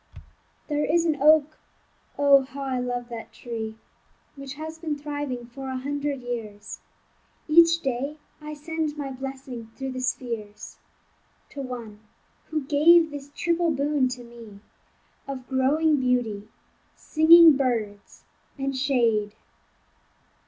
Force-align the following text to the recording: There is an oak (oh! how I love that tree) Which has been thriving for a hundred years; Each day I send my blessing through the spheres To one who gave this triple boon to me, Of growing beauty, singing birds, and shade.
There 0.67 0.83
is 0.83 1.05
an 1.05 1.21
oak 1.21 1.59
(oh! 2.17 2.41
how 2.41 2.63
I 2.63 2.79
love 2.79 3.09
that 3.09 3.31
tree) 3.31 3.77
Which 4.35 4.55
has 4.55 4.79
been 4.79 4.97
thriving 4.97 5.45
for 5.45 5.69
a 5.69 5.77
hundred 5.77 6.23
years; 6.23 6.79
Each 7.47 7.79
day 7.81 8.17
I 8.41 8.55
send 8.55 8.97
my 8.97 9.11
blessing 9.11 9.69
through 9.75 9.91
the 9.91 9.99
spheres 9.99 10.79
To 11.51 11.61
one 11.61 11.99
who 12.47 12.63
gave 12.63 13.11
this 13.11 13.29
triple 13.35 13.69
boon 13.69 14.07
to 14.07 14.23
me, 14.23 14.61
Of 15.27 15.47
growing 15.47 15.97
beauty, 15.99 16.49
singing 16.95 17.55
birds, 17.55 18.23
and 18.57 18.75
shade. 18.75 19.35